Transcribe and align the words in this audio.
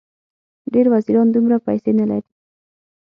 ډېر 0.73 0.85
وزیران 0.93 1.27
دومره 1.31 1.57
پیسې 1.67 1.91
نه 1.99 2.05
لري. 2.09 2.29